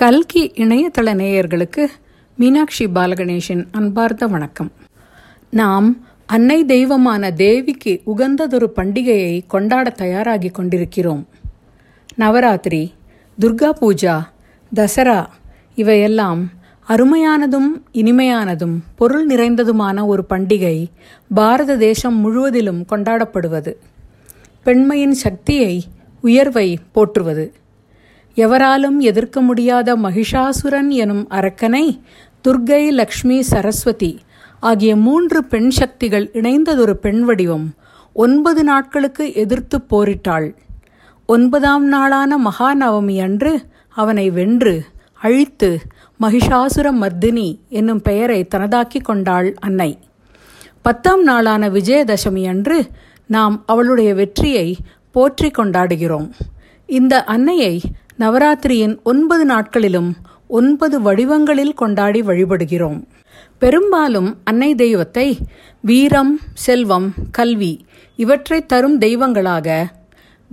[0.00, 1.86] கல்கி இணையதள நேயர்களுக்கு
[2.36, 4.72] மீனாட்சி பாலகணேஷின் அன்பார்ந்த வணக்கம்.
[5.50, 11.26] நாம் அன்னை தெய்வமான தேவிக்கு உகந்ததொரு பண்டிகையை கொண்டாட தயாராகி கொண்டிருக்கிறோம்.
[12.16, 12.92] நவராத்திரி
[13.40, 14.20] துர்கா பூஜா
[14.74, 15.26] தசரா
[15.74, 16.50] இவையெல்லாம்
[16.88, 20.86] அருமையானதும் இனிமையானதும் பொருள் நிறைந்ததுமான ஒரு பண்டிகை
[21.34, 23.74] பாரத தேசம் முழுவதிலும் கொண்டாடப்படுவது.
[24.62, 25.84] பெண்மையின் சக்தியை
[26.20, 27.52] உயர்வை போற்றுவது.
[28.44, 31.84] எவராலும் எதிர்க்க முடியாத மகிஷாசுரன் எனும் அரக்கனை
[32.44, 34.12] துர்கை லக்ஷ்மி சரஸ்வதி
[34.62, 37.66] ஆகிய மூன்று பெண் சக்திகள் இணைந்ததொரு பெண் வடிவம்
[38.16, 40.48] ஒன்பது நாட்களுக்கு எதிர்த்து போரிட்டாள்.
[41.28, 43.52] ஒன்பதாம் நாளான மகாநவமி அன்று
[43.96, 44.74] அவனை வென்று
[45.20, 45.70] அழித்து
[46.20, 49.90] மகிஷாசுர மர்தினி என்னும் பெயரை தனதாக்கி கொண்டாள் அன்னை.
[50.82, 52.78] பத்தாம் நாளான விஜயதசமி அன்று
[53.28, 54.68] நாம் அவளுடைய வெற்றியை
[55.10, 56.28] போற்றி கொண்டாடுகிறோம்.
[56.88, 57.74] இந்த அன்னையை
[58.20, 60.14] நவராத்திரியின் ஒன்பது நாட்களிலும்
[60.48, 63.04] ஒன்பது வடிவங்களில் கொண்டாடி வழிபடுகிறோம்.
[63.58, 65.36] பெரும்பாலும் அன்னை தெய்வத்தை
[65.80, 69.86] வீரம் செல்வம் கல்வி இவற்றை தரும் தெய்வங்களாக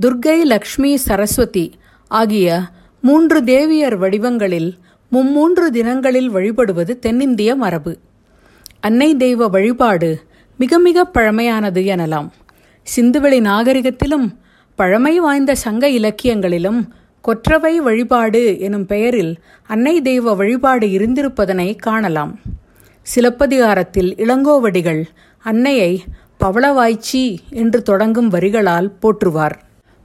[0.01, 1.71] துர்கை லக்ஷ்மி சரஸ்வதி
[2.07, 2.61] ஆகிய
[3.01, 4.69] மூன்று தேவியர் வடிவங்களில்
[5.11, 7.97] மும்மூன்று தினங்களில் வழிபடுவது தென்னிந்திய மரபு.
[8.79, 10.19] அன்னை தெய்வ வழிபாடு
[10.57, 12.29] மிக மிக பழமையானது எனலாம்.
[12.95, 14.27] சிந்துவெளி நாகரிகத்திலும்
[14.75, 16.81] பழமை வாய்ந்த சங்க இலக்கியங்களிலும்
[17.25, 19.33] கொற்றவை வழிபாடு எனும் பெயரில்
[19.69, 22.33] அன்னை தெய்வ வழிபாடு இருந்திருப்பதனை காணலாம்.
[23.05, 25.01] சிலப்பதிகாரத்தில் இளங்கோவடிகள்
[25.43, 25.91] அன்னையை
[26.37, 27.23] பவளவாய்ச்சி
[27.61, 29.55] என்று தொடங்கும் வரிகளால் போற்றுவார்.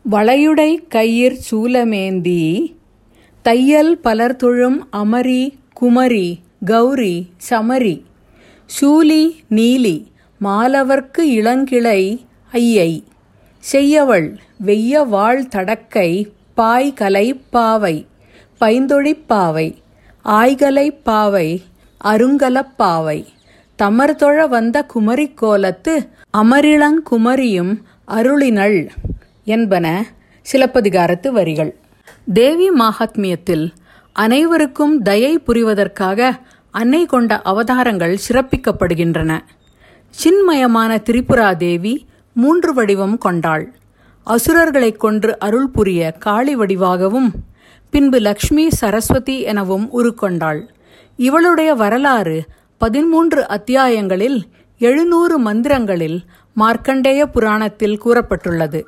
[0.04, 2.42] வளையுடை கையிற் சூலமேந்தி
[3.44, 5.42] தையல் பலர் தொழும் அமரி
[5.80, 6.28] குமரி
[6.64, 7.16] கௌரி
[7.50, 7.96] சமரி
[8.70, 9.22] சூலி
[9.56, 9.96] நீலி
[10.40, 12.00] மாலவர்க்கு இளங்கிளை
[12.52, 12.90] ஐயை
[13.64, 14.28] செய்யவள்
[14.66, 16.10] வெய்ய வாழ் தடக்கை
[16.56, 18.06] பாய்கலை பாவை
[18.60, 19.76] பைந்தொழிப்பாவை
[20.24, 21.62] ஆய்கலை பாவை
[22.04, 23.26] அருங்கலப்பாவை
[23.82, 27.72] தமர்தொழ வந்த குமரி கோலத்து அமரிளங்குமரியும்
[28.08, 28.88] அருளினள்
[29.44, 29.86] என்பன
[30.52, 31.72] சிலப்பதிகாரத்து வரிகள்.
[32.32, 33.70] தேவி மாகாத்மியத்தில்
[34.12, 36.30] அனைவருக்கும் தயை புரிவதற்காக
[36.70, 39.40] அன்னை கொண்ட அவதாரங்கள் சிறப்பிக்கப்படுகின்றன.
[40.10, 43.74] சின்மயமான திரிபுரா தேவி மூன்று வடிவம் கொண்டாள்.
[44.22, 47.30] அசுரர்களைக் கொன்று அருள் புரிய காளி வடிவாகவும்
[47.90, 50.60] பின்பு லக்ஷ்மி சரஸ்வதி எனவும் உருக்கொண்டாள்.
[51.16, 52.44] இவளுடைய வரலாறு
[52.78, 54.42] பதிமூன்று அத்தியாயங்களில்
[54.78, 56.18] எழுநூறு மந்திரங்களில்
[56.54, 58.82] மார்க்கண்டேய புராணத்தில் கூறப்பட்டுள்ளது.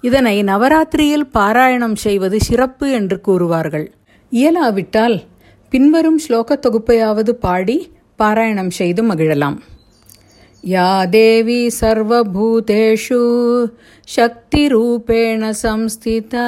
[0.00, 3.86] இதனை நவராத்திரியில் பாராயணம் செய்வது சிறப்பு என்று கூறுவார்கள்.
[4.30, 5.22] இயலாவிட்டால்
[5.70, 9.58] பின்வரும் ஸ்லோக தொகுப்பையாவது பாடி பாராயணம் செய்து மகிழலாம்.
[10.63, 13.19] या देवी सर्वभूतेषु
[14.07, 16.45] शक्तिरूपेण संस्थिता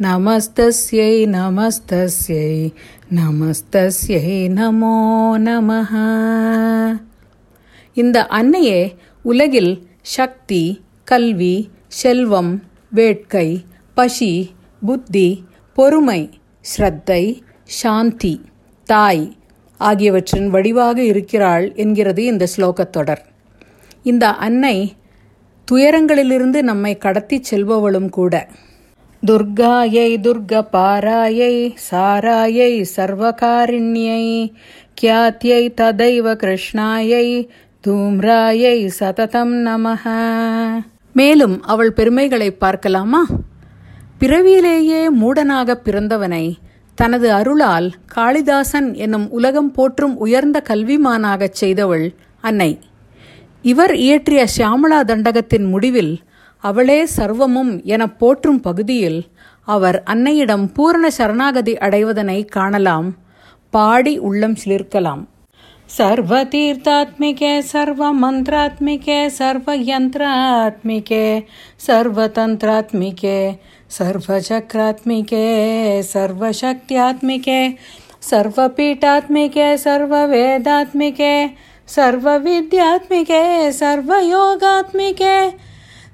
[0.00, 2.46] नमस्तस्यै नमस्तस्यै
[3.12, 4.94] நமஸ்தஸ்யை நமோ
[5.42, 5.92] நமஹ
[7.96, 8.80] இந்த அன்னையே
[9.24, 9.72] உலகில்
[10.16, 10.62] சக்தி
[11.08, 11.54] கல்வி
[12.00, 12.52] செல்வம்
[12.92, 13.48] வேட்கை
[13.96, 14.32] பசி
[14.82, 15.28] புத்தி
[15.76, 16.20] பொறுமை
[16.64, 17.22] ஸ்ரத்தை
[17.80, 18.34] சாந்தி
[18.88, 19.24] தாய்
[19.81, 23.23] ஆகியவற்றின் வடிவாக இருக்கிறாள் என்கிறது இந்த ஸ்லோகத் தொடர்.
[24.03, 24.93] இந்த அன்னை
[25.71, 28.47] துயரங்களிலிருந்து நம்மை கடத்தி செல்பவளும் கூட.
[29.23, 31.55] துர்காயை துர்க பாராயை
[31.91, 34.53] சாராயை சர்வகாரிண்யை
[35.01, 37.27] கியாத்தியை ததைவ கிருஷ்ணாயை
[37.87, 40.03] தூம்ராயை சததம் நமக
[41.13, 43.25] மேலும் அவள் பெருமைகளை பார்க்கலாமா?
[44.17, 46.45] பிறவியிலேயே மூடனாக பிறந்தவனை
[46.95, 52.79] தனது அருளால் காளிதாசன் என்னும் உலகம் போற்றும் உயர்ந்த கல்விமானாகச் செய்தவள் அன்னை.
[53.61, 56.19] இவர் இயற்றிய சியாமளா தண்டகத்தின் முடிவில்
[56.57, 59.25] அவளே சர்வமும் எனப் போற்றும் பகுதியில்
[59.65, 63.15] அவர் அன்னையிடம் பூரண சரணாகதி அடைவதனை காணலாம்.
[63.69, 65.29] பாடி உள்ளம் சிலிர்க்கலாம்.
[65.85, 73.57] சர்வ தீர்த்தாத்மிகே சர்வ மந்திராத்மிகே சர்வ யந்திராத்மிகே சர்வ தந்திராத்மிகே
[73.91, 77.69] सर्वचक्रात्मिके, सर्वशक्त्यात्मिके,
[78.21, 81.49] सर्वपीठात्मिके, सर्ववेदात्मिके,
[81.87, 85.51] सर्वविद्यात्मिके, सर्वयोगात्मिके,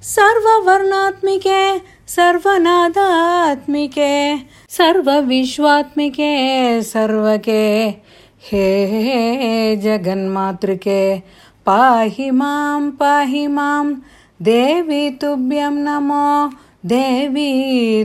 [0.03, 4.37] सर्ववर्णात्मिके, सर्वनादात्मिके,
[4.69, 7.93] सर्वविश्वात्मिके, सर्वके।
[8.51, 11.21] हे जगन्मातृके,
[11.65, 14.01] पाहि माँ पाहि माँ,
[14.41, 16.51] देवी तुभ्यं नमो।
[16.86, 17.48] देवी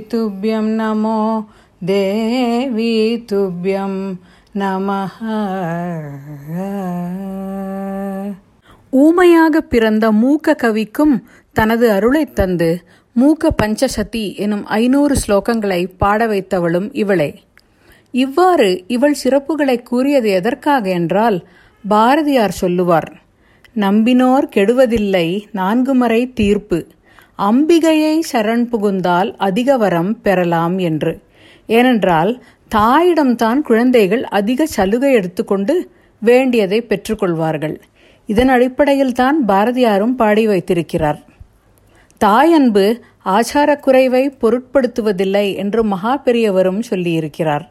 [0.10, 1.20] तुभ्यं नमो
[1.86, 2.94] देवी
[3.32, 3.94] तुभ्यं
[4.56, 5.16] நமஹ
[8.94, 11.16] ஊமையாக பிறந்த மூக்க கவிக்கும்
[11.56, 12.70] தனது அருளைத் தந்து
[13.16, 17.30] மூக்க பஞ்சசதி எனும் ஐநூறு ஸ்லோகங்களை பாட வைத்தவளும் இவளே
[18.14, 21.38] இவ்வாறு இவள் சிறப்புகளை கூறியது எதற்காக என்றால்
[21.84, 23.10] பாரதியார் சொல்லுவார்
[23.76, 26.80] நம்பினோர் கெடுவதில்லை நான்கு மறை தீர்ப்பு
[27.49, 31.13] அம்பிகையை சரண் புகுந்தால் அதிக வரம் பெறலாம் என்று.
[31.67, 32.43] ஏனென்றால்
[32.75, 35.75] தாயிடம்தான் குழந்தைகள் அதிக சலுகை எடுத்துக்கொண்டு
[36.23, 37.77] வேண்டியதை பெற்றுக்கொள்வார்கள்.
[38.27, 41.19] இதன் அடிப்படையில் தான் பாரதியாரும் பாடி வைத்திருக்கிறார்.
[42.25, 42.85] தாயன்பு
[43.25, 47.65] ஆச்சாரக்குறைவை பொருட்படுத்துவதில்லை என்று மகா பெரியவரும் சொல்லியிருக்கிறார்.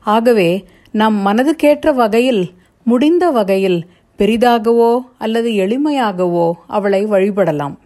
[0.00, 0.50] ஆகவே
[0.92, 2.44] நம் மனதுக்கேற்ற வகையில்
[2.82, 3.80] முடிந்த வகையில்
[4.18, 7.76] பெரிதாகவோ அல்லது எளிமையாகவோ அவளை வழிபடலாம்.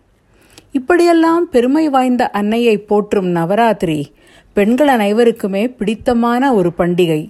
[0.72, 4.00] இப்படியெல்லாம் பெருமை வாய்ந்த அன்னையை போற்றும் நவராத்திரி
[4.52, 7.20] பெண்கள் அனைவருக்குமே பிடித்தமான ஒரு பண்டிகை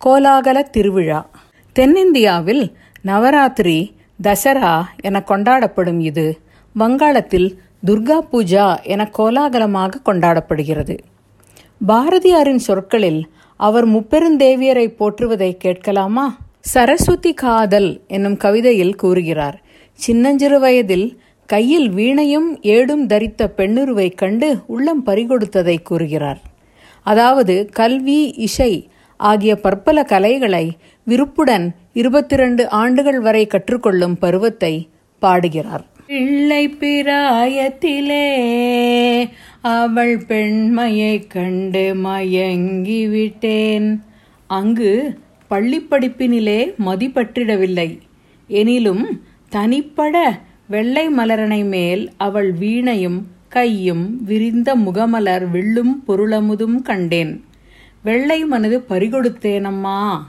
[0.00, 1.20] கோலாகல திருவிழா.
[1.76, 2.64] தென்னிந்தியாவில்
[3.04, 3.78] நவராத்திரி
[4.22, 6.26] தசரா என கொண்டாடப்படும் இது
[6.74, 7.48] வங்காளத்தில்
[7.86, 10.98] துர்கா பூஜா என கோலாகலமாக கொண்டாடப்படுகிறது.
[11.86, 13.22] பாரதியாரின் சொற்களில்
[13.56, 16.36] அவர் முப்பெருந்தேவியரை போற்றுவதை கேட்கலாமா?
[16.60, 19.62] சரஸ்வதி காதல் என்னும் கவிதையில் கூறுகிறார்
[19.98, 21.06] சின்னஞ்சிறு வயதில்
[21.46, 26.40] கையில் வீணையும் ஏடும் தரித்த பெண்ணுருவை கண்டு உள்ளம் பறிகொடுத்ததை கூறுகிறார்.
[27.02, 28.72] அதாவது கல்வி இசை
[29.16, 30.64] ஆகிய பற்பல கலைகளை
[31.04, 34.88] விருப்புடன் இருபத்தி ரெண்டு ஆண்டுகள் வரை கற்றுக்கொள்ளும் பருவத்தை
[35.18, 35.84] பாடுகிறார்.
[36.06, 38.26] பிள்ளை பிராயத்திலே
[39.60, 44.02] அவள் பெண்மையை கண்டு மயங்கி விட்டேன்
[44.46, 45.18] அங்கு
[45.50, 47.98] பள்ளிப்படிப்பினிலே மதிப்பற்றிடவில்லை.
[48.48, 49.04] எனிலும்
[49.48, 50.16] தனிப்பட
[50.66, 57.44] வெள்ளை மலரனை மேல் அவள் வீணையும் கையும் விரிந்த முகமலர் வெள்ளும் பொருளமுதும் கண்டேன்.
[58.02, 60.20] வெள்ளை மனது பறிகொடுத்தேனம்மா.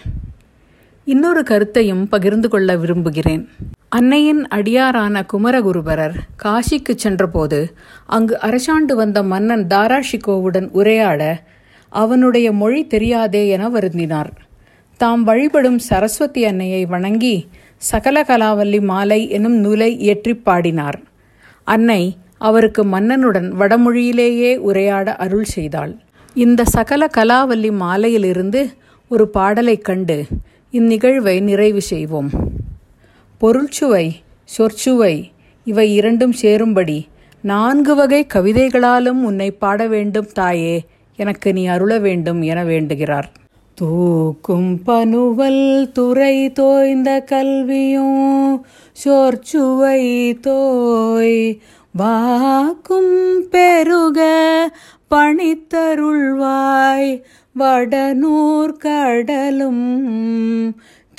[1.12, 3.44] இன்னொரு கருத்தையும் பகிர்ந்து கொள்ள விரும்புகிறேன்.
[3.90, 7.60] அன்னையின் அடியாரான குமரகுருபரர் காசிக்கு சென்றபோது
[8.06, 11.22] அங்கு அரசாண்டு வந்த மன்னன் தாராஷிகோவுடன் உரையாட
[11.90, 14.32] அவனுடைய மொழி தெரியாதே என வருந்தினார்.
[14.98, 17.36] தாம் வழிபடும் சரஸ்வதி அன்னையை வணங்கி
[17.78, 21.00] சகல கலாவல்லி மாலை எனும் நூலை இயற்றி பாடினார்.
[21.64, 22.02] அன்னை
[22.38, 25.96] அவருக்கு மன்னனுடன் வடமொழியிலேயே உரையாட அருள் செய்தாள்.
[26.34, 28.64] இந்த சகல கலாவல்லி மாலையிலிருந்து
[29.12, 30.20] ஒரு பாடலைக் கண்டு
[30.74, 32.30] இந்நிகழ்வை நிறைவு செய்வோம்.
[33.42, 34.12] பொருள்சுவை
[34.44, 35.32] சொற்சுவை
[35.64, 37.08] இவை இரண்டும் சேரும்படி
[37.42, 40.82] நான்கு வகை கவிதைகளாலும் உன்னை பாட வேண்டும் தாயே
[41.18, 43.30] எனக்கு நீ அருள வேண்டும் என வேண்டுகிறார்.
[43.76, 48.66] தூக்கும் பனுவல் துறை தோய்ந்த கல்வியும்
[49.06, 50.04] சொற்சுவை
[50.40, 51.60] தோய்
[51.98, 54.20] வாக்கும் பெருக
[55.16, 57.22] பணித்தருள்வாய்.
[57.60, 59.86] வடநூர் கடலும்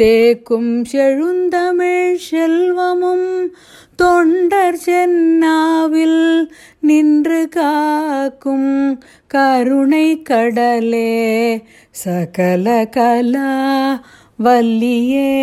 [0.02, 3.54] தேக்கும் செழுந்தமிழ் செல்வமும்
[3.96, 11.64] தொண்டர் சென்னாவில் நின்று காக்கும் கருணை கடலே.
[11.90, 14.04] சகல கலா
[14.44, 15.34] வல்லியே.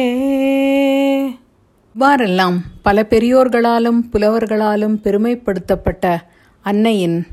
[2.00, 6.18] வாரெல்லாம் பல பெரியோர்களாலும் புலவர்களாலும் பெருமைப்படுத்தப்பட்ட
[6.62, 7.26] அன்னையின்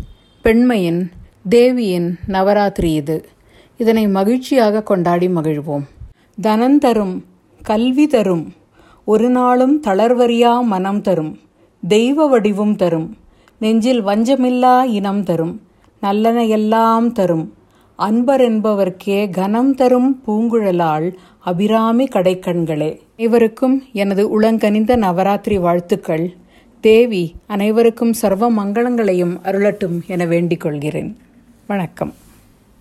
[0.44, 1.10] பெண்மையின்
[1.48, 3.16] தேவியின் நவராத்திரி இது.
[3.80, 5.84] இதனை மகிழ்ச்சியாக கொண்டாடி மகிழ்வோம்.
[6.42, 7.12] தனந்தரும்
[7.62, 8.42] கல்வி தரும்
[9.04, 11.38] ஒரு நாளும் தளர்வறியா மனம் தரும்
[11.82, 13.16] தெய்வ வடிவும் தரும்
[13.58, 15.54] நெஞ்சில் வஞ்சமில்லா இனம் தரும்
[16.00, 17.46] நல்லன எல்லாம் தரும்
[17.96, 21.08] அன்பர் என்பவர்க்கே கனம் தரும் பூங்குழலால்
[21.40, 22.92] அபிராமி கடைக்கண்களே.
[23.16, 26.26] இவருக்கும் எனது உளங்கனிந்த நவராத்திரி வாழ்த்துக்கள்.
[26.82, 31.16] தேவி அனைவருக்கும் சர்வ மங்களங்களையும் அருளட்டும் என வேண்டிக் கொள்கிறேன்.
[31.66, 32.14] வணக்கம்.